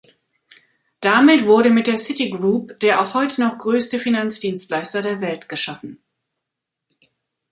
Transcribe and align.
Damit 0.99 1.45
wurde 1.45 1.69
mit 1.69 1.85
der 1.85 1.97
"Citigroup" 1.99 2.79
der 2.79 3.01
auch 3.01 3.13
heute 3.13 3.39
noch 3.39 3.59
größte 3.59 3.99
Finanzdienstleister 3.99 5.03
der 5.03 5.21
Welt 5.21 5.47
geschaffen. 5.47 6.01